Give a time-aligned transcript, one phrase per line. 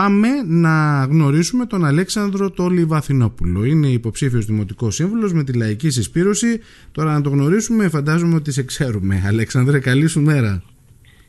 [0.00, 3.64] Πάμε να γνωρίσουμε τον Αλέξανδρο Τόλι Βαθινόπουλο.
[3.64, 6.60] Είναι υποψήφιος δημοτικός σύμβουλος με τη λαϊκή συσπήρωση.
[6.92, 9.22] Τώρα να το γνωρίσουμε, φαντάζομαι ότι σε ξέρουμε.
[9.26, 10.62] Αλέξανδρε, καλή σου μέρα.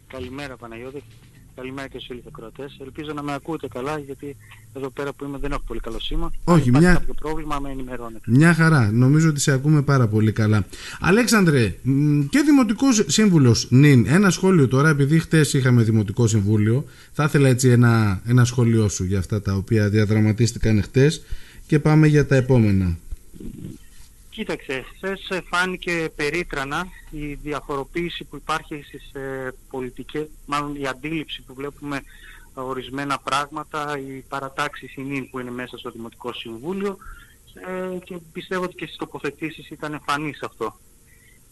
[0.07, 1.04] Καλημέρα, Παναγιώτη.
[1.55, 2.78] Καλημέρα και στους ακροατές.
[2.81, 4.36] Ελπίζω να με ακούτε καλά γιατί
[4.73, 6.32] εδώ πέρα που είμαι δεν έχω πολύ καλό σήμα.
[6.43, 6.93] Όχι, Αν μια...
[6.93, 8.23] κάποιο πρόβλημα με ενημερώνετε.
[8.25, 8.91] Μια χαρά.
[8.91, 10.65] Νομίζω ότι σε ακούμε πάρα πολύ καλά.
[11.00, 11.75] Αλέξανδρε,
[12.29, 14.05] και δημοτικός σύμβουλος νυν.
[14.07, 19.04] Ένα σχόλιο τώρα, επειδή χτες είχαμε δημοτικό συμβούλιο, θα ήθελα έτσι ένα, ένα σχόλιο σου
[19.04, 21.24] για αυτά τα οποία διαδραματίστηκαν χτες
[21.68, 22.97] και πάμε για τα επόμενα.
[24.36, 31.54] Κοίταξε, χθες φάνηκε περίτρανα η διαφοροποίηση που υπάρχει στις ε, πολιτικές, μάλλον η αντίληψη που
[31.54, 32.03] βλέπουμε
[32.53, 36.98] ορισμένα πράγματα, οι παρατάξεις συνήν που είναι μέσα στο Δημοτικό Συμβούλιο
[37.53, 40.80] ε, και πιστεύω ότι και στις τοποθετήσεις ήταν εμφανής αυτό.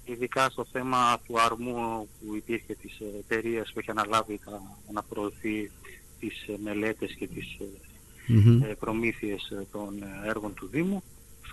[0.06, 4.62] Ειδικά στο θέμα του αρμού που υπήρχε της εταιρείας που έχει αναλάβει τα,
[4.94, 5.72] να προωθεί
[6.20, 7.58] τις μελέτες και τις
[8.28, 11.04] mm προμήθειες των έργων του Δήμου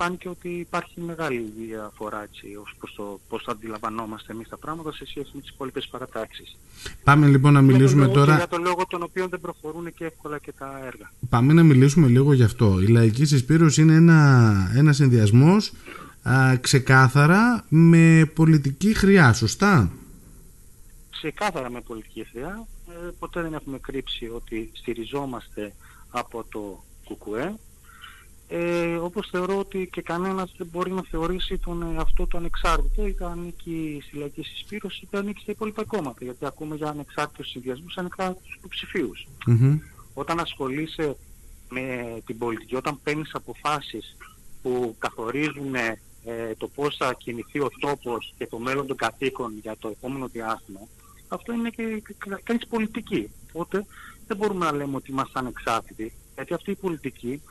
[0.03, 4.93] φάνηκε ότι υπάρχει μεγάλη διαφορά έτσι, ως προς το πώς θα αντιλαμβανόμαστε εμείς τα πράγματα
[4.93, 6.57] σε σχέση με τις υπόλοιπες παρατάξεις.
[7.05, 8.37] Πάμε λοιπόν να μιλήσουμε για τώρα...
[8.37, 11.13] για τον λόγο τον οποίο δεν προχωρούν και εύκολα και τα έργα.
[11.29, 12.81] Πάμε να μιλήσουμε λίγο γι' αυτό.
[12.81, 15.73] Η λαϊκή συσπήρωση είναι ένα, ένας συνδυασμός
[16.23, 19.91] α, ξεκάθαρα με πολιτική χρειά, σωστά;
[21.11, 22.67] Ξεκάθαρα με πολιτική χρειά.
[22.89, 25.73] Ε, ποτέ δεν έχουμε κρύψει ότι στηριζόμαστε
[26.11, 27.55] από το ΚΚΕ
[28.53, 33.25] ε, όπως θεωρώ ότι και κανένας δεν μπορεί να θεωρήσει τον αυτό το ανεξάρτητο είτε
[33.25, 38.55] ανήκει στη λαϊκή συσπήρωσης είτε ανήκει στα υπόλοιπα κόμματα γιατί ακούμε για ανεξάρτητους συνδυασμούς ανεξάρτητους
[38.55, 39.27] υποψηφίους.
[39.47, 39.79] Mm-hmm.
[40.15, 41.17] Όταν ασχολείσαι
[41.69, 44.17] με την πολιτική, όταν παίρνεις αποφάσεις
[44.63, 45.99] που καθορίζουν ε,
[46.59, 50.81] το πώς θα κινηθεί ο τόπος και το μέλλον των κατοίκων για το επόμενο διάστημα,
[51.29, 52.03] αυτό είναι και
[52.43, 53.31] κάνεις πολιτική.
[53.49, 53.87] Οπότε
[54.27, 57.43] δεν μπορούμε να λέμε ότι είμαστε ανεξάρτητοι, γιατί αυτή η πολιτική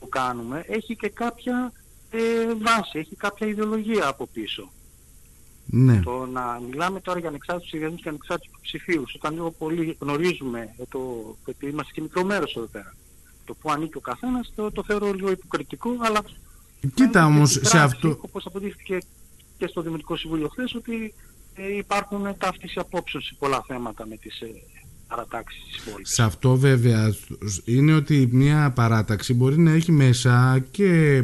[0.00, 1.72] που κάνουμε έχει και κάποια
[2.10, 2.18] ε,
[2.54, 4.70] βάση, έχει κάποια ιδεολογία από πίσω.
[5.66, 6.00] Ναι.
[6.00, 10.82] Το να μιλάμε τώρα για ανεξάρτητους ιδιαίτερους και ανεξάρτητους ψηφίους, όταν λίγο πολύ γνωρίζουμε ε,
[10.88, 10.98] το,
[11.46, 12.94] ότι είμαστε και μικρό μέρος εδώ πέρα.
[13.44, 16.20] Το που ανήκει ο καθένας το, το θεωρώ λίγο υποκριτικό, αλλά...
[16.94, 18.18] Κοίτα όμως σε αυτό...
[18.20, 18.98] Όπως αποδείχθηκε
[19.58, 21.14] και στο Δημοτικό Συμβούλιο χθες, ότι
[21.54, 24.46] ε, υπάρχουν ταύτιση απόψεων σε πολλά θέματα με τις ε,
[25.10, 26.12] παρατάξεις της πόλης.
[26.12, 27.14] Σε αυτό βέβαια
[27.64, 31.22] είναι ότι μια παράταξη μπορεί να έχει μέσα και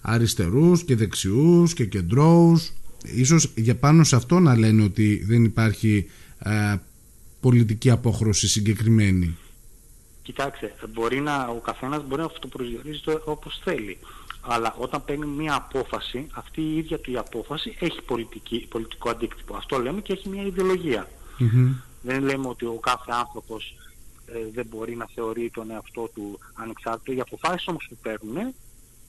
[0.00, 2.72] αριστερούς και δεξιούς και κεντρώους.
[3.02, 6.74] Ίσως για πάνω σε αυτό να λένε ότι δεν υπάρχει ε,
[7.40, 9.36] πολιτική απόχρωση συγκεκριμένη.
[10.22, 13.98] Κοιτάξτε, μπορεί να, ο καθένας μπορεί να αυτοπροσδιορίζει το όπως θέλει.
[14.40, 19.56] Αλλά όταν παίρνει μια απόφαση, αυτή η ίδια του η απόφαση έχει πολιτική, πολιτικό αντίκτυπο.
[19.56, 21.08] Αυτό λέμε και έχει μια ιδεολογία.
[22.08, 23.76] Δεν λέμε ότι ο κάθε άνθρωπος
[24.26, 27.12] ε, δεν μπορεί να θεωρεί τον εαυτό του ανεξάρτητο.
[27.12, 28.54] Οι αποφάσεις όμως που παίρνουν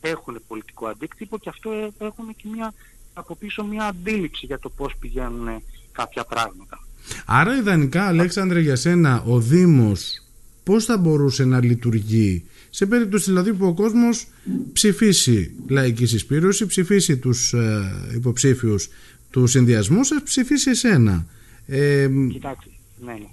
[0.01, 2.73] έχουν πολιτικό αντίκτυπο και αυτό ε, έχουν και μια,
[3.13, 6.79] από πίσω μια αντίληψη για το πώς πηγαίνουν κάποια πράγματα.
[7.25, 10.23] Άρα ιδανικά Αλέξανδρε για σένα ο Δήμος
[10.63, 14.27] πώς θα μπορούσε να λειτουργεί σε περίπτωση δηλαδή που ο κόσμος
[14.73, 18.89] ψηφίσει λαϊκή συσπήρωση, ψηφίσει τους ε, υποψήφιους
[19.29, 21.25] του συνδυασμού σας, ψηφίσει εσένα.
[21.65, 23.29] Ε, Κοιτάξτε, ναι, ναι.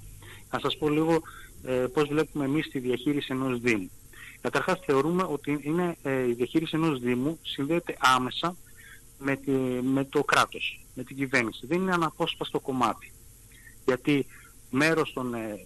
[0.51, 1.21] Να σας πω λίγο
[1.63, 3.91] ε, πώς βλέπουμε εμείς τη διαχείριση ενός Δήμου.
[4.41, 8.55] Καταρχάς θεωρούμε ότι είναι, ε, η διαχείριση ενός Δήμου συνδέεται άμεσα
[9.19, 9.51] με, τη,
[9.81, 11.65] με το κράτος, με την κυβέρνηση.
[11.65, 13.11] Δεν είναι αναπόσπαστο κομμάτι.
[13.85, 14.25] Γιατί
[14.69, 15.65] μέρος των, ε,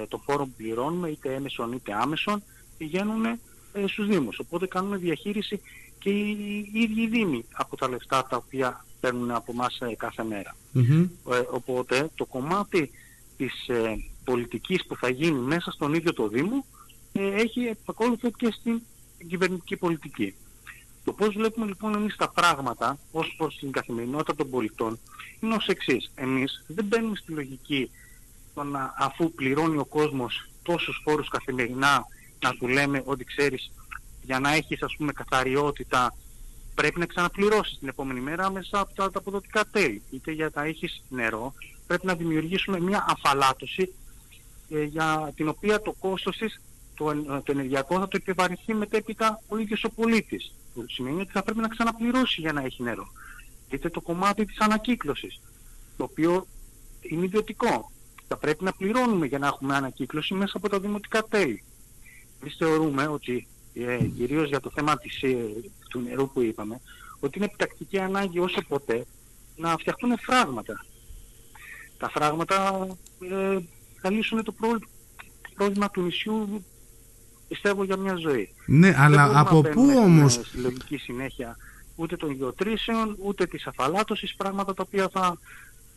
[0.00, 2.42] ε, των φόρων που πληρώνουμε, είτε έμεσον είτε άμεσον,
[2.78, 3.38] πηγαίνουν ε,
[3.86, 4.38] στους Δήμους.
[4.38, 5.60] Οπότε κάνουμε διαχείριση
[5.98, 6.30] και οι,
[6.72, 12.08] οι ίδιοι Δήμοι από τα λεφτά τα οποία παίρνουν από εμάς ε, κάθε ε, οπότε
[12.14, 12.90] το κομμάτι
[13.42, 16.64] της ε, πολιτικής που θα γίνει μέσα στον ίδιο το Δήμο
[17.12, 18.82] έχει επακόλουθο και στην
[19.28, 20.34] κυβερνητική πολιτική.
[21.04, 24.98] Το πώς βλέπουμε λοιπόν εμείς τα πράγματα ως προς την καθημερινότητα των πολιτών
[25.40, 26.10] είναι ως εξής.
[26.14, 27.90] Εμείς δεν μπαίνουμε στη λογική
[28.54, 32.04] το να, αφού πληρώνει ο κόσμος τόσους φόρους καθημερινά
[32.40, 33.72] να του λέμε ότι ξέρεις
[34.22, 36.14] για να έχεις ας πούμε καθαριότητα
[36.74, 40.02] πρέπει να ξαναπληρώσεις την επόμενη μέρα μέσα από τα, τα αποδοτικά τέλη.
[40.10, 41.54] Είτε για να έχεις νερό,
[41.92, 43.92] πρέπει να δημιουργήσουμε μια αφαλάτωση
[44.68, 46.60] ε, για την οποία το κόστος της,
[46.94, 50.52] το, ε, το ενεργειακό θα το επιβαρυνθεί μετέπειτα ο ίδιος ο πολίτης.
[50.74, 53.06] Που σημαίνει ότι θα πρέπει να ξαναπληρώσει για να έχει νερό.
[53.70, 55.40] Είτε το κομμάτι της ανακύκλωσης,
[55.96, 56.46] το οποίο
[57.00, 57.90] είναι ιδιωτικό.
[58.28, 61.64] Θα πρέπει να πληρώνουμε για να έχουμε ανακύκλωση μέσα από τα δημοτικά τέλη.
[62.40, 65.36] Εμείς θεωρούμε ότι ε, κυρίως για το θέμα της, ε,
[65.88, 66.80] του νερού που είπαμε,
[67.20, 69.06] ότι είναι επιτακτική ανάγκη όσο ποτέ
[69.56, 70.84] να φτιαχτούν φράγματα.
[72.02, 72.86] Τα φράγματα
[73.20, 73.58] ε,
[74.00, 74.54] θα λύσουν το
[75.54, 76.64] πρόβλημα του νησιού
[77.48, 78.48] πιστεύω για μια ζωή.
[78.66, 80.32] Ναι, αλλά από πού όμως...
[80.32, 81.56] Στη λογική συνέχεια
[81.96, 85.38] ούτε των γεωτρήσεων, ούτε της αφαλάτωσης, πράγματα τα οποία θα,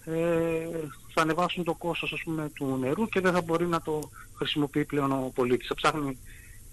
[0.06, 0.68] ε,
[1.14, 4.86] θα ανεβάσουν το κόστος ας πούμε, του νερού και δεν θα μπορεί να το χρησιμοποιεί
[4.86, 5.68] πλέον ο πολίτης.
[5.68, 6.18] Θα ψάχνει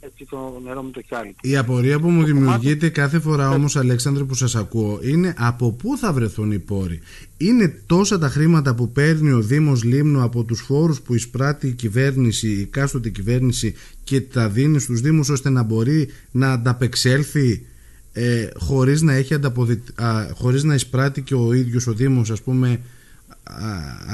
[0.04, 1.34] έτσι το νερό με το χιάλι.
[1.40, 5.96] Η απορία που μου δημιουργείται κάθε φορά όμως Αλέξανδρε που σας ακούω είναι από πού
[5.98, 7.00] θα βρεθούν οι πόροι.
[7.36, 11.72] Είναι τόσα τα χρήματα που παίρνει ο Δήμος Λίμνου από τους φόρους που εισπράττει η
[11.72, 17.66] κυβέρνηση, η κάστοτε κυβέρνηση και τα δίνει στους Δήμους ώστε να μπορεί να ανταπεξέλθει
[18.12, 19.82] ε, χωρίς, να έχει ανταποδι...
[20.34, 22.80] χωρίς να εισπράττει και ο ίδιος ο Δήμος ας πούμε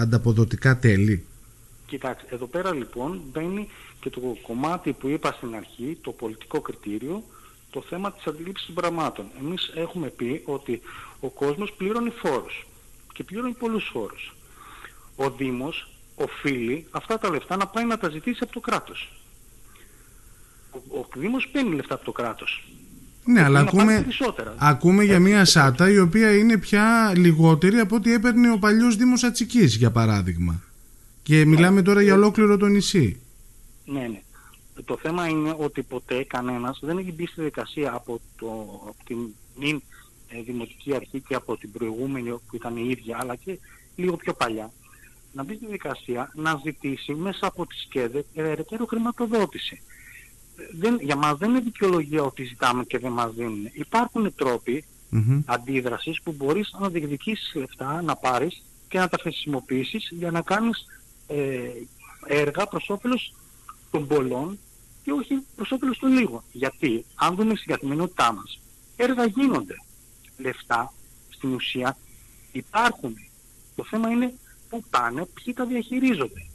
[0.00, 1.24] ανταποδοτικά τέλη.
[1.86, 3.68] Κοιτάξτε, εδώ πέρα λοιπόν μπαίνει
[4.00, 7.22] και το κομμάτι που είπα στην αρχή, το πολιτικό κριτήριο,
[7.70, 9.24] το θέμα της αντιλήψης των πραγμάτων.
[9.40, 10.80] Εμείς έχουμε πει ότι
[11.20, 12.66] ο κόσμος πληρώνει φόρους
[13.12, 14.34] και πληρώνει πολλούς φόρους.
[15.16, 19.12] Ο Δήμος οφείλει αυτά τα λεφτά να πάει να τα ζητήσει από το κράτος.
[20.70, 22.68] Ο, ο Δήμος παίρνει λεφτά από το κράτος.
[23.24, 24.06] Ναι, αλλά ακούμε,
[24.56, 29.22] ακούμε για μια σάτα η οποία είναι πια λιγότερη από ό,τι έπαιρνε ο παλιός Δήμος
[29.22, 30.62] Ατσικής για παράδειγμα.
[31.22, 33.20] Και μιλάμε τώρα για ολόκληρο το νησί.
[33.88, 34.22] Ναι, ναι.
[34.84, 38.48] Το θέμα είναι ότι ποτέ κανένας δεν έχει μπει στη δικασία από, το,
[38.88, 39.18] από την
[39.56, 39.82] νυν
[40.28, 43.58] ε, δημοτική αρχή και από την προηγούμενη που ήταν η ίδια, αλλά και
[43.96, 44.72] λίγο πιο παλιά,
[45.32, 49.80] να μπει στη δικασία να ζητήσει μέσα από τη ΣΚΕΔΕ περαιτέρω χρηματοδότηση.
[50.72, 53.70] Δεν, για μας δεν είναι δικαιολογία ότι ζητάμε και δεν μας δίνουν.
[53.72, 55.42] Υπάρχουν τρόποι mm-hmm.
[55.46, 60.84] αντίδρασης που μπορείς να διεκδικήσεις λεφτά, να πάρεις και να τα χρησιμοποιήσεις για να κάνεις
[61.26, 61.70] ε,
[62.26, 63.34] έργα προς όφελος
[63.90, 64.58] των πολλών
[65.04, 66.42] και όχι προς όφελος των λίγων.
[66.52, 68.60] Γιατί αν δούμε στην καθημερινότητά μας,
[68.96, 69.74] έργα γίνονται.
[70.36, 70.92] Λεφτά
[71.28, 71.96] στην ουσία
[72.52, 73.14] υπάρχουν.
[73.74, 74.32] Το θέμα είναι
[74.68, 76.46] πού πάνε, ποιοι τα διαχειρίζονται.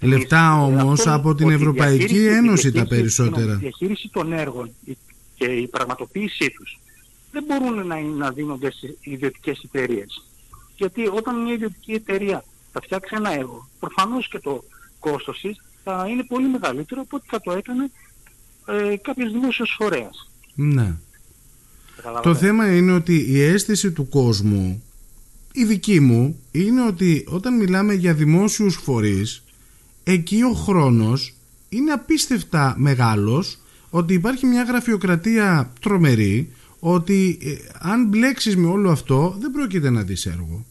[0.00, 3.52] Λεφτά όμως από την Ευρωπαϊκή Ένωση τα περισσότερα.
[3.52, 4.70] Η διαχείριση των έργων
[5.34, 6.78] και η πραγματοποίησή τους
[7.32, 10.24] δεν μπορούν να, να δίνονται σε ιδιωτικές εταιρείες.
[10.76, 14.64] Γιατί όταν μια ιδιωτική εταιρεία θα φτιάξει ένα έργο, προφανώς και το
[14.98, 15.56] κόστος της
[15.88, 17.90] θα είναι πολύ μεγαλύτερο από ό,τι θα το έκανε
[18.66, 20.30] ε, κάποιος δημόσιος φορέας.
[20.54, 20.94] Ναι.
[22.22, 24.82] Το θέμα είναι ότι η αίσθηση του κόσμου,
[25.52, 29.42] η δική μου, είναι ότι όταν μιλάμε για δημόσιους φορείς,
[30.04, 31.34] εκεί ο χρόνος
[31.68, 33.58] είναι απίστευτα μεγάλος,
[33.90, 40.02] ότι υπάρχει μια γραφειοκρατία τρομερή, ότι ε, αν μπλέξεις με όλο αυτό δεν πρόκειται να
[40.02, 40.64] δεις έργο.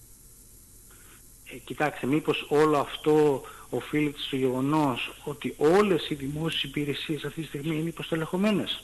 [1.54, 7.48] Ε, κοιτάξτε, μήπως όλο αυτό οφείλεται στο γεγονός ότι όλες οι δημόσιες υπηρεσίες αυτή τη
[7.48, 8.84] στιγμή είναι υποστελεχωμένες.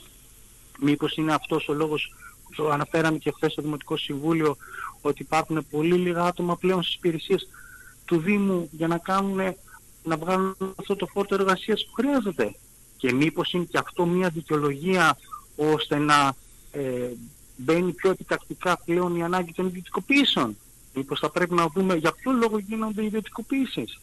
[0.80, 2.13] Μήπως είναι αυτός ο λόγος
[2.56, 4.57] που αναφέραμε και χθες στο Δημοτικό Συμβούλιο
[5.01, 7.47] ότι υπάρχουν πολύ λίγα άτομα πλέον στις υπηρεσίες
[8.06, 9.56] του Δήμου για να κάνουν,
[10.03, 12.56] να βγάλουν αυτό το φόρτο εργασίας που χρειάζεται.
[12.97, 15.18] Και μήπως είναι και αυτό μια δικαιολογία
[15.56, 16.35] ώστε να
[16.71, 17.09] ε,
[17.56, 20.57] μπαίνει πιο επιτακτικά πλέον η ανάγκη των ιδιωτικοποιήσεων.
[20.94, 24.00] Μήπως θα πρέπει να δούμε για ποιο λόγο γίνονται οι ιδιωτικοποιήσεις.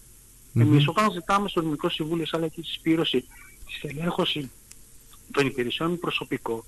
[0.54, 0.60] Mm-hmm.
[0.60, 3.20] Εμείς όταν ζητάμε στο Ελληνικό Συμβούλιο σαν και τη συσπήρωση,
[3.66, 4.50] τη στελέχωση
[5.32, 6.64] των υπηρεσιών προσωπικό,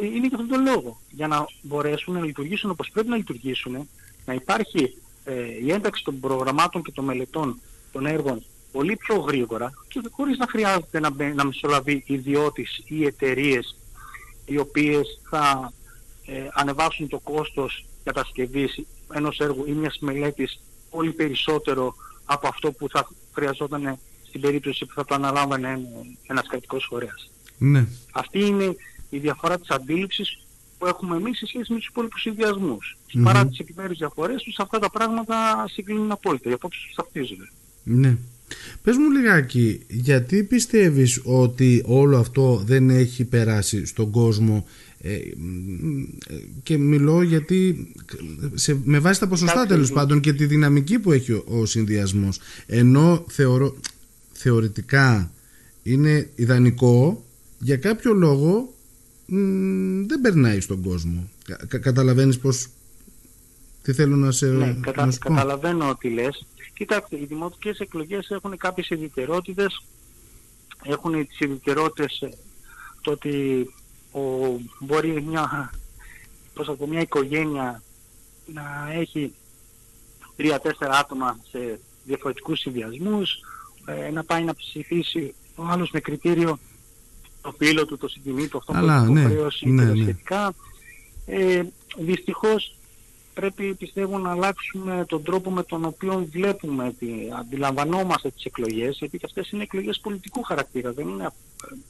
[0.00, 1.00] είναι για αυτόν τον λόγο.
[1.10, 3.88] Για να μπορέσουν να λειτουργήσουν όπως πρέπει να λειτουργήσουν,
[4.24, 7.60] να υπάρχει ε, η ένταξη των προγραμμάτων και των μελετών
[7.92, 13.76] των έργων πολύ πιο γρήγορα και χωρίς να χρειάζεται να, να μεσολαβεί ιδιώτης ή εταιρείες
[14.46, 15.72] οι οποίες θα
[16.26, 20.60] ε, ανεβάσουν το κόστος κατασκευής ενός έργου ή μιας μελέτης
[20.90, 25.80] πολύ περισσότερο από αυτό που θα χρειαζόταν στην περίπτωση που θα το αναλάμβανε
[26.26, 27.30] ένας κρατικός φορέας.
[27.58, 27.86] Ναι.
[28.12, 28.76] Αυτή είναι
[29.10, 30.38] η διαφορά της αντίληψης
[30.78, 32.96] που έχουμε εμείς σε σχέση με τους υπόλοιπους συνδυασμούς.
[32.96, 33.20] Mm-hmm.
[33.22, 36.50] Παρά τις επιμέρους διαφορές τους, αυτά τα πράγματα συγκλίνουν απόλυτα.
[36.50, 37.50] Οι απόψεις τους ταυτίζονται.
[37.82, 38.16] Ναι.
[38.82, 44.93] Πες μου λιγάκι, γιατί πιστεύεις ότι όλο αυτό δεν έχει περάσει στον κόσμο ε,
[46.62, 47.88] και μιλώ γιατί
[48.54, 52.40] σε, με βάση τα ποσοστά τέλος πάντων και τη δυναμική που έχει ο, ο συνδυασμός
[52.66, 53.76] ενώ θεωρώ,
[54.32, 55.30] θεωρητικά
[55.82, 57.24] είναι ιδανικό
[57.58, 58.74] για κάποιο λόγο
[60.06, 61.28] δεν περνάει στον κόσμο.
[61.68, 62.68] Κα, καταλαβαίνεις πως
[63.82, 66.46] τι θέλω να σε ναι, κατα, καταλαβαίνω ότι λες.
[66.74, 69.82] Κοιτάξτε οι δημοτικές εκλογές έχουν κάποιες ιδιαιτερότητες.
[70.82, 72.28] Έχουν τις ιδιαιτερότητες ε,
[73.00, 73.66] το ότι
[74.14, 74.20] ο,
[74.78, 75.70] μπορεί μια,
[76.54, 77.82] πώς από μια οικογένεια
[78.46, 79.34] να έχει
[80.36, 83.38] τρία-τέσσερα άτομα σε διαφορετικούς συνδυασμούς,
[83.86, 86.58] ε, να πάει να ψηφίσει ο άλλος με κριτήριο
[87.40, 90.54] το φίλο του, το συγκινή του, αυτό που έχει ναι, υποχρέωση ναι, ναι, σχετικά.
[91.26, 91.62] Ε,
[91.98, 92.76] δυστυχώς
[93.34, 97.06] πρέπει πιστεύω να αλλάξουμε τον τρόπο με τον οποίο βλέπουμε, τη,
[97.38, 101.26] αντιλαμβανόμαστε τις εκλογές, γιατί και αυτές είναι εκλογές πολιτικού χαρακτήρα, δεν είναι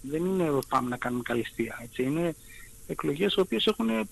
[0.03, 1.79] δεν είναι πάμε να κάνουμε καλυστία.
[1.83, 2.03] Έτσι.
[2.03, 2.35] Είναι
[2.87, 4.03] εκλογές οι οποίες έχουν ε,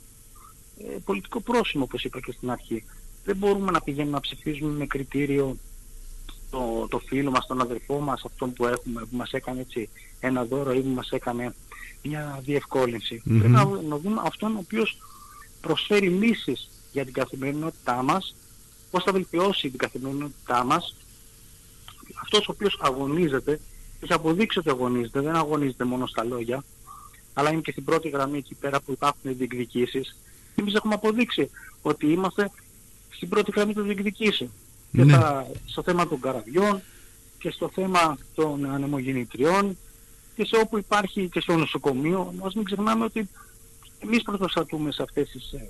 [1.04, 2.84] πολιτικό πρόσημο όπως είπα και στην αρχή.
[3.24, 5.56] Δεν μπορούμε να πηγαίνουμε να ψηφίζουμε με κριτήριο
[6.50, 9.88] το, το φίλο μας, τον αδερφό μας, αυτόν που έχουμε, που μας έκανε έτσι
[10.20, 11.54] ένα δώρο ή που μας έκανε
[12.02, 13.22] μια διευκόλυνση.
[13.24, 14.98] Πρέπει να, να δούμε αυτόν ο οποίος
[15.60, 18.34] προσφέρει λύσεις για την καθημερινότητά μας,
[18.90, 20.94] πώς θα βελτιώσει την καθημερινότητά μας,
[22.22, 23.60] αυτός ο οποίος αγωνίζεται,
[24.02, 26.64] έχει αποδείξει ότι αγωνίζεται, δεν αγωνίζεται μόνο στα λόγια,
[27.32, 30.16] αλλά είναι και στην πρώτη γραμμή εκεί πέρα που υπάρχουν οι διεκδικήσεις.
[30.54, 31.50] Εμείς έχουμε αποδείξει
[31.82, 32.50] ότι είμαστε
[33.10, 34.50] στην πρώτη γραμμή των διεκδικήσεων.
[34.92, 35.18] Και ναι.
[35.64, 36.80] στο θέμα των καραβιών
[37.38, 39.76] και στο θέμα των ανεμογεννητριών
[40.36, 42.32] και σε όπου υπάρχει και στο νοσοκομείο.
[42.38, 43.28] Όμως μην ξεχνάμε ότι
[43.98, 45.68] εμείς πρωτοστατούμε σε αυτές τις ε,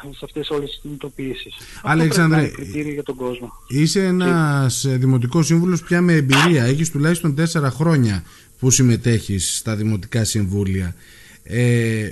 [0.00, 1.54] σε αυτές όλες τις κινητοποιήσεις.
[1.82, 2.50] Αλεξάνδρε,
[2.92, 3.52] για τον κόσμο.
[3.68, 4.96] είσαι ένας και...
[4.96, 6.64] δημοτικός σύμβουλος πια με εμπειρία.
[6.64, 8.24] Έχεις τουλάχιστον τέσσερα χρόνια
[8.58, 10.94] που συμμετέχεις στα δημοτικά συμβούλια.
[11.42, 12.10] Ε,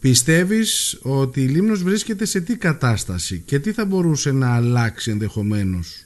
[0.00, 6.04] πιστεύεις ότι η Λίμνος βρίσκεται σε τι κατάσταση και τι θα μπορούσε να αλλάξει ενδεχομένως;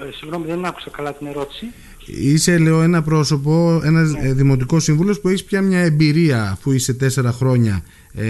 [0.00, 1.66] Ε, συγγνώμη, δεν άκουσα καλά την ερώτηση.
[2.06, 4.28] Είσαι, λέω, ένα πρόσωπο, ένας ναι.
[4.28, 7.84] Ε, δημοτικός σύμβουλος που έχεις πια μια εμπειρία αφού είσαι τέσσερα χρόνια
[8.14, 8.26] ε,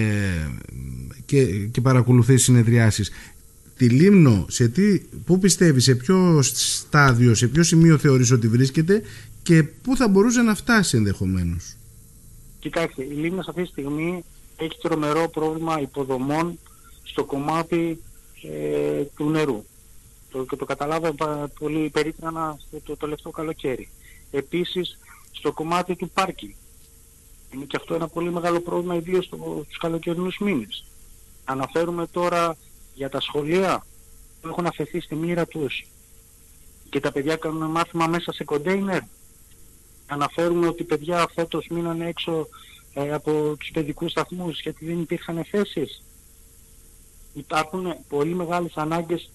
[1.25, 3.11] και, και παρακολουθείς συνεδριάσεις.
[3.77, 9.03] Τη Λίμνο, σε τι, πού πιστεύεις, σε ποιο στάδιο, σε ποιο σημείο θεωρείς ότι βρίσκεται
[9.43, 11.77] και πού θα μπορούσε να φτάσει ενδεχομένως;
[12.59, 14.25] Κοιτάξτε, η Λίμνος αυτή τη στιγμή
[14.57, 16.59] έχει τρομερό πρόβλημα υποδομών
[17.03, 17.99] στο κομμάτι
[18.43, 19.65] ε, του νερού
[20.33, 23.89] το, και το καταλάβαμε πολύ περίτρανα στο το τελευταίο καλοκαίρι.
[24.31, 24.99] Επίσης
[25.33, 26.57] στο κομμάτι του πάρκι.
[27.55, 30.85] Είναι και αυτό ένα πολύ μεγάλο πρόβλημα ιδίως στους καλοκαιρινούς μήνες.
[31.45, 32.57] Αναφέρουμε τώρα
[32.95, 33.87] για τα σχολεία
[34.41, 35.87] που έχουν αφαιθεί στη μοίρα τους
[36.91, 39.01] και τα παιδιά κάνουν μάθημα μέσα σε κοντέινερ.
[40.07, 42.49] Αναφέρουμε ότι παιδιά φέτος μείνανε έξω
[42.95, 46.03] ε, από τους παιδικούς σταθμούς γιατί δεν υπήρχαν θέσεις.
[47.33, 49.31] Υπάρχουν πολύ μεγάλες ανάγκες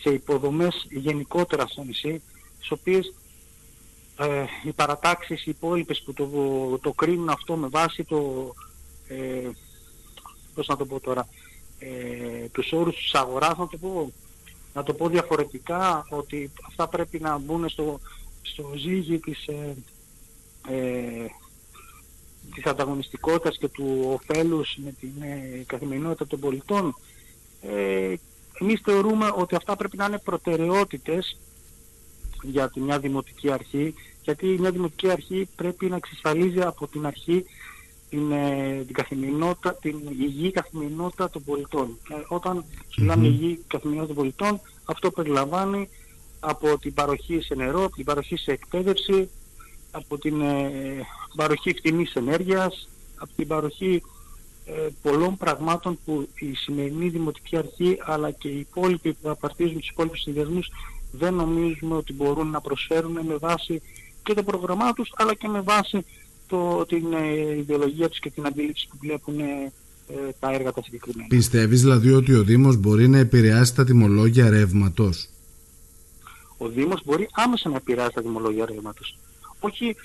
[0.00, 2.22] σε υποδομές γενικότερα στο νησί,
[2.58, 3.14] τις οποίες
[4.18, 6.28] ε, οι παρατάξεις οι υπόλοιπες που το,
[6.82, 8.52] το κρίνουν αυτό με βάση το,
[9.08, 9.50] ε,
[10.54, 11.28] πώς να το πω τώρα,
[11.78, 14.12] ε, τους όρους της αγοράς, να το πω,
[14.74, 18.00] να το πω διαφορετικά, ότι αυτά πρέπει να μπουν στο,
[18.42, 19.76] στο ζύγι της, ε,
[20.68, 21.26] ε,
[22.54, 26.96] της ανταγωνιστικότητας και του ωφέλους με την ε, καθημερινότητα των πολιτών.
[27.60, 28.14] Ε,
[28.60, 31.36] εμείς θεωρούμε ότι αυτά πρέπει να είναι προτεραιότητες
[32.42, 37.44] για τη μια δημοτική αρχή, γιατί μια δημοτική αρχή πρέπει να εξασφαλίζει από την αρχή
[38.10, 41.98] την, ε, την καθημερινότητα, την υγιή καθημερινότητα των πολιτών.
[42.08, 42.64] Και όταν
[42.98, 45.88] μιλάμε υγιή καθημερινότητα των πολιτών, αυτό περιλαμβάνει
[46.40, 49.30] από την παροχή σε νερό, από την παροχή σε εκπαίδευση,
[49.90, 54.15] από την ε, παροχή φτηνής ενέργειας, από την παροχή ε,
[55.02, 60.20] πολλών πραγμάτων που η σημερινή Δημοτική Αρχή αλλά και οι υπόλοιποι που απαρτίζουν τους υπόλοιπους
[60.20, 60.70] συνδυασμούς
[61.12, 63.82] δεν νομίζουμε ότι μπορούν να προσφέρουν με βάση
[64.22, 66.04] και το πρόγραμμά τους αλλά και με βάση
[66.46, 69.72] το, την ε, ιδεολογία τους και την αντίληψη που βλέπουν ε,
[70.40, 71.28] τα έργα τα συγκεκριμένα.
[71.28, 75.28] Πιστεύεις δηλαδή ότι ο Δήμος μπορεί να επηρεάσει τα τιμολόγια ρεύματος;
[76.56, 79.18] Ο Δήμος μπορεί άμεσα να επηρεάσει τα τιμολόγια ρεύματος.
[79.60, 79.96] Όχι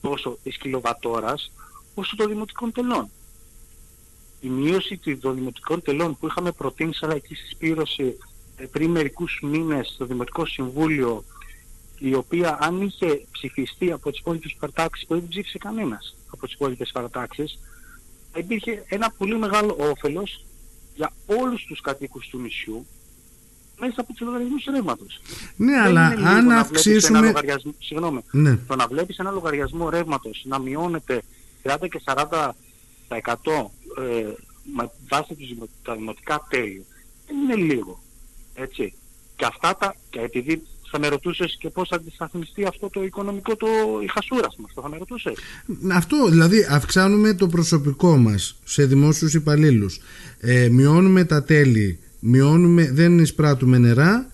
[0.00, 1.52] τόσο της κιλοβατόρας
[1.94, 3.10] όσο των δημοτικών τελών
[4.40, 8.16] η μείωση των δημοτικών τελών που είχαμε προτείνει σαν λαϊκή συσπήρωση
[8.56, 11.24] ε, πριν μερικούς μήνες στο Δημοτικό Συμβούλιο
[11.98, 16.54] η οποία αν είχε ψηφιστεί από τις υπόλοιπες παρατάξεις που δεν ψήφισε κανένας από τις
[16.54, 17.58] υπόλοιπες παρατάξεις
[18.32, 20.44] θα υπήρχε ένα πολύ μεγάλο όφελος
[20.94, 22.86] για όλους τους κατοίκους του νησιού
[23.80, 25.20] μέσα από τους λογαριασμούς ρεύματος.
[25.56, 27.32] Ναι, αλλά αν αυξήσουμε...
[27.78, 28.56] Συγγνώμη, ναι.
[28.56, 31.22] το να βλέπεις ένα λογαριασμό ρεύματος να μειώνεται
[31.62, 32.50] 30 και 40%
[33.98, 34.34] ε,
[34.74, 35.48] με βάση τους,
[35.82, 36.84] τα δημοτικά τέλη
[37.26, 38.02] δεν είναι λίγο.
[38.54, 38.94] Έτσι.
[39.36, 43.56] Και αυτά τα, και επειδή θα με ρωτούσες και πώς θα αντισταθμιστεί αυτό το οικονομικό
[43.56, 43.66] το,
[44.02, 45.34] η χασούρα μας, θα με ρωτούσες.
[45.92, 50.00] Αυτό, δηλαδή αυξάνουμε το προσωπικό μας σε δημόσιους υπαλλήλους,
[50.40, 54.30] ε, μειώνουμε τα τέλη, μειώνουμε, δεν εισπράττουμε νερά,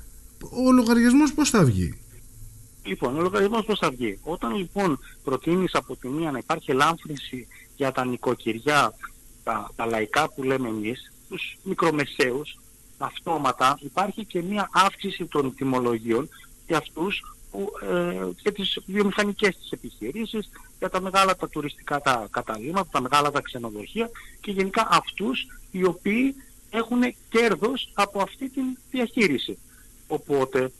[0.67, 1.99] ο λογαριασμός πώς θα βγει;
[2.85, 7.47] Λοιπόν, ο λογαριασμός πώς θα βγει; Όταν λοιπόν προτείνεις από τη μία να υπάρχει ελάμφρυνση
[7.77, 8.93] για τα νοικοκυριά
[9.45, 12.59] τα, τα λαϊκά που λέμε εμείς, τους μικρομεσαίους,
[12.99, 16.29] αυτόματα υπάρχει και μια αύξηση των τιμολογίων
[16.67, 22.29] για αυτούς που, ε, για τις βιομηχανικές της επιχειρήσεις, για τα μεγάλα τα τουριστικά τα
[22.31, 26.35] καταλήμματα, τα μεγάλα τα ξενοδοχεία και γενικά αυτούς οι οποίοι
[26.71, 29.59] έχουν κέρδος από αυτή τη διαχείριση.
[30.07, 30.73] Οπότε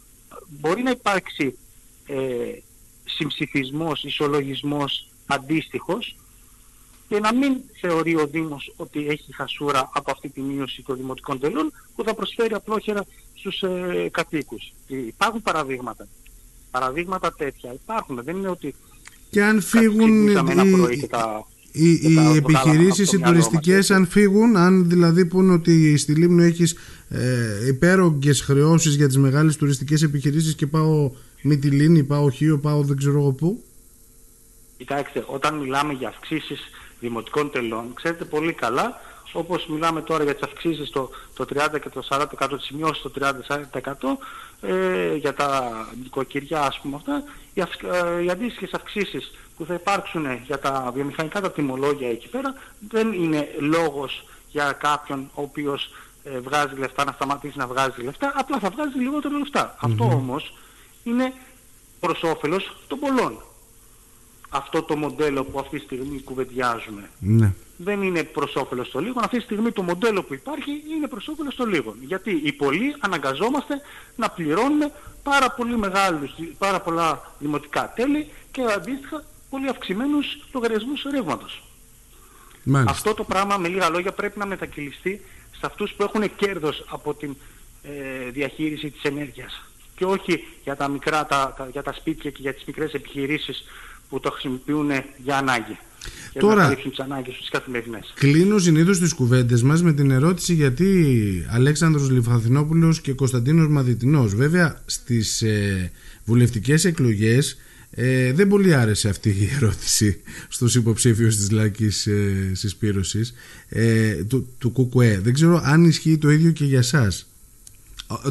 [0.49, 1.59] μπορεί να υπάρξει
[2.07, 2.59] ε,
[3.05, 6.17] συμψηφισμός, ισολογισμός αντίστοιχος
[7.13, 11.41] και να μην θεωρεί ο Δήμος ότι έχει χασούρα από αυτή τη μείωση των δημοτικών
[11.41, 13.05] τελών που θα προσφέρει απλόχερα
[13.35, 14.73] στους ε, κατοίκους.
[14.87, 16.09] Υπάρχουν παραδείγματα.
[16.71, 18.23] Παραδείγματα τέτοια υπάρχουν.
[18.25, 18.75] Δεν είναι ότι
[19.31, 20.37] και αν φύγουν οι,
[21.73, 26.77] οι, οι επιχειρήσεις οι τουριστικές αν φύγουν, αν δηλαδή πούνε ότι στη Λίμνο έχεις
[27.09, 31.11] ε, υπέρογκες χρεώσεις για τις μεγάλες τουριστικές επιχειρήσεις και πάω
[31.43, 33.65] Μυτιλίνη, πάω Χίο, πάω δεν ξέρω εγώ πού.
[34.77, 36.61] Κοιτάξτε, όταν μιλάμε για αυξήσεις
[37.03, 39.01] δημοτικών τελών, ξέρετε πολύ καλά,
[39.33, 42.25] όπως μιλάμε τώρα για τις αυξήσεις το, το 30 και το 40%
[42.57, 43.13] τις σημειώσεις το
[44.61, 45.71] 30% ε, για τα
[46.03, 47.23] νοικοκυριά ας πούμε αυτά,
[47.55, 52.29] οι, αυ, ε, οι αντίστοιχες αυξήσεις που θα υπάρξουν για τα βιομηχανικά τα τιμολόγια εκεί
[52.29, 52.55] πέρα
[52.89, 55.91] δεν είναι λόγος για κάποιον ο οποίος
[56.25, 59.35] ε, βγάζει λεφτά να σταματήσει να βγάζει λεφτά, απλά θα βγάζει λιγότερο
[59.81, 60.55] Αυτό όμως
[61.03, 61.33] είναι
[62.01, 63.43] προς όφελος των πολλών.
[64.55, 67.11] Αυτό το μοντέλο που αυτή τη στιγμή κουβεντιάζουμε.
[67.19, 67.53] Ναι.
[67.77, 69.25] Δεν είναι προς όφελος των λίγων.
[69.25, 71.95] Αυτή τη στιγμή το μοντέλο που υπάρχει είναι προς όφελος των λίγων.
[72.01, 73.81] Γιατί οι πολλοί αναγκαζόμαστε
[74.17, 74.93] να πληρώνουμε
[75.23, 81.63] πάρα, πολύ μεγάλους, πάρα πολλά δημοτικά τέλη και αντίστοιχα πολύ αυξημένους λογαριασμούς ρεύματος.
[82.87, 87.15] Αυτό το πράγμα με λίγα λόγια πρέπει να μετακυλιστεί σε αυτούς που έχουν κέρδος από
[87.15, 87.37] την
[87.83, 89.63] ε, διαχείριση της ενέργειας
[89.95, 93.65] και όχι για τα, μικρά, τα, για τα σπίτια και για τις μικρές επιχειρήσεις
[94.13, 94.91] που το χρησιμοποιούν
[95.25, 95.79] για ανάγκη.
[96.39, 98.13] Τώρα, να τις ανάγκες τους καθημερινές.
[98.15, 104.35] κλείνω συνήθως τις κουβέντες μας με την ερώτηση γιατί Αλέξανδρος Λιφαθινόπουλος και Κωνσταντίνος Μαδιτινός.
[104.35, 105.91] Βέβαια στις ε,
[106.25, 107.57] βουλευτικές εκλογές
[107.91, 113.35] ε, δεν πολύ άρεσε αυτή η ερώτηση στους υποψήφιους της Λαϊκής ε, Συσπήρωσης
[113.69, 115.21] ε, του, του ΚΚΕ.
[115.23, 117.27] Δεν ξέρω αν ισχύει το ίδιο και για σας.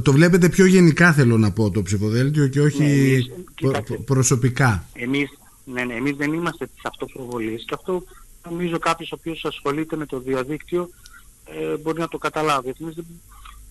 [0.01, 2.83] Το βλέπετε πιο γενικά θέλω να πω το ψηφοδέλτιο και όχι
[3.61, 3.71] ναι,
[4.05, 4.85] προσωπικά.
[4.93, 5.29] Εμείς,
[5.65, 8.03] ναι, ναι, εμείς δεν είμαστε της αυτοπροβολής και αυτό
[8.50, 10.90] νομίζω κάποιος ο οποίος ασχολείται με το διαδίκτυο
[11.46, 12.74] ε, μπορεί να το καταλάβει.
[12.79, 13.05] Εμείς δεν,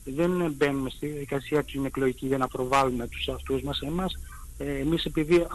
[0.04, 3.80] δεν μπαίνουμε στη διαδικασία την εκλογική για να προβάλλουμε τους αυτούς μας.
[3.80, 4.12] Εμάς,
[4.58, 5.46] ε, εμείς επειδή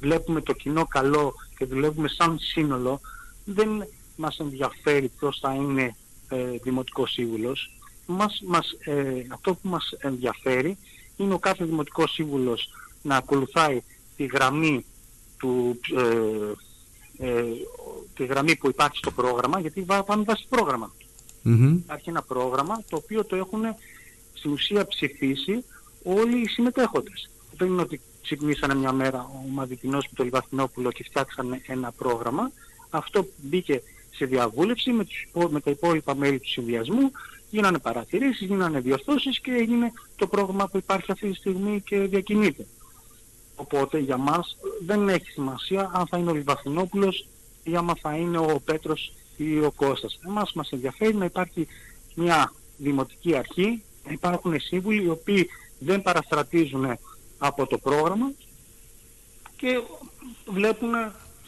[0.00, 3.00] βλέπουμε το κοινό καλό και δουλεύουμε σαν σύνολο,
[3.44, 3.68] δεν
[4.16, 5.96] μας ενδιαφέρει ποιος θα είναι
[6.28, 7.70] ε, δημοτικός σύμβουλος
[8.10, 10.76] μας, μας, ε, αυτό που μας ενδιαφέρει
[11.16, 12.68] είναι ο κάθε Δημοτικός Σύμβουλος
[13.02, 13.82] να ακολουθάει
[14.16, 14.84] τη γραμμή,
[15.40, 17.44] του, ε, ε,
[18.14, 20.92] τη γραμμή που υπάρχει στο πρόγραμμα, γιατί πάμε βάσει πρόγραμμα.
[21.44, 21.76] Mm-hmm.
[21.76, 23.62] Υπάρχει ένα πρόγραμμα το οποίο το έχουν
[24.32, 25.64] στην ουσία ψηφίσει
[26.02, 27.30] όλοι οι συμμετέχοντες.
[27.56, 32.50] Δεν είναι ότι ξυπνήσανε μια μέρα ο Μαδικινός με τον Λιβαθινόπουλο και φτιάξανε ένα πρόγραμμα.
[32.90, 37.10] Αυτό μπήκε σε διαβούλευση με, τους, με τα υπόλοιπα μέλη του συνδυασμού
[37.50, 42.66] γίνανε παρατηρήσεις, γίνανε διορθώσεις και έγινε το πρόγραμμα που υπάρχει αυτή τη στιγμή και διακινείται.
[43.60, 47.26] Οπότε για μας δεν έχει σημασία αν θα είναι ο Λιβαθινόπουλος
[47.62, 50.18] ή άμα θα είναι ο Πέτρος ή ο Κώστας.
[50.26, 51.66] Εμάς μας ενδιαφέρει να υπάρχει
[52.14, 56.98] μια δημοτική αρχή, να υπάρχουν σύμβουλοι οι οποίοι δεν παραστρατίζουν
[57.38, 58.32] από το πρόγραμμα
[59.56, 59.80] και
[60.46, 60.90] βλέπουν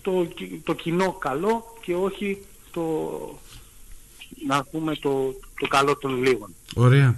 [0.02, 0.28] το,
[0.64, 3.10] το κοινό καλό και όχι το,
[4.46, 6.54] να πούμε το, το καλό των λίγων.
[6.74, 7.16] Ωραία.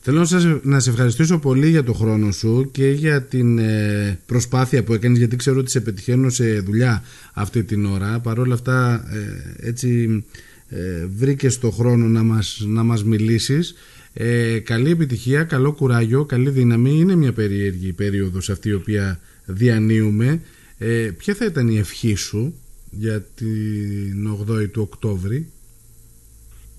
[0.00, 0.26] Θέλω
[0.62, 5.18] να, σε ευχαριστήσω πολύ για το χρόνο σου και για την ε, προσπάθεια που έκανες
[5.18, 8.20] γιατί ξέρω ότι σε πετυχαίνω σε δουλειά αυτή την ώρα.
[8.20, 10.24] Παρ' όλα αυτά ε, έτσι
[10.68, 13.74] ε, βρήκες το χρόνο να μας, να μας μιλήσεις.
[14.12, 16.98] Ε, καλή επιτυχία, καλό κουράγιο, καλή δύναμη.
[16.98, 20.40] Είναι μια περίεργη περίοδος αυτή η οποία διανύουμε.
[20.78, 22.54] Ε, ποια θα ήταν η ευχή σου
[22.90, 25.46] για την 8η του Οκτώβρη;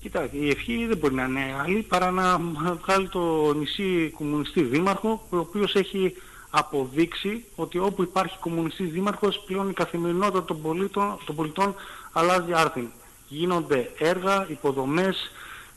[0.00, 2.38] Κοιτάξτε, η ευχή δεν μπορεί να είναι άλλη παρά να
[2.82, 6.14] βγάλει το νησί κομμουνιστή δήμαρχο, ο οποίος έχει
[6.50, 11.74] αποδείξει ότι όπου υπάρχει κομμουνιστής δήμαρχος πλέον η καθημερινότητα των πολιτών, των πολιτών
[12.12, 12.88] αλλάζει άρθιν.
[13.28, 15.30] Γίνονται έργα, υποδομές,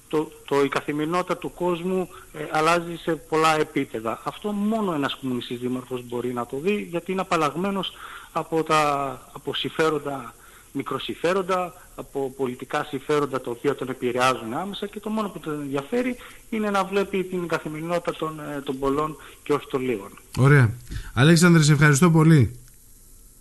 [0.08, 4.22] το, το, η καθημερινότητα του κόσμου ε, αλλάζει σε πολλά επίπεδα.
[4.24, 7.94] Αυτό μόνο ένας κομμουνιστής δήμαρχος μπορεί να το δει γιατί είναι απαλλαγμένος
[8.32, 10.34] από τα από συμφέροντα
[10.74, 16.16] μικροσυφέροντα, από πολιτικά συμφέροντα τα οποία τον επηρεάζουν άμεσα και το μόνο που τον ενδιαφέρει
[16.50, 20.10] είναι να βλέπει την καθημερινότητα των, ε, των πολλών και όχι των λίγων.
[20.38, 20.74] Ωραία.
[21.14, 22.56] Αλέξανδρε, σε ευχαριστώ πολύ.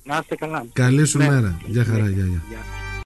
[0.04, 0.66] Να είστε καλά.
[0.72, 1.28] Καλή σου ναι.
[1.28, 1.60] μέρα.
[1.66, 2.02] Γεια χαρά.
[2.02, 2.10] Ναι.
[2.10, 2.81] Γεια, γεια.